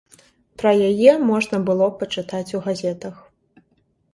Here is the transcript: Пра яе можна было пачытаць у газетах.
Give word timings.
Пра 0.61 0.71
яе 0.89 1.11
можна 1.29 1.57
было 1.67 1.85
пачытаць 1.99 2.55
у 2.61 2.63
газетах. 2.69 3.15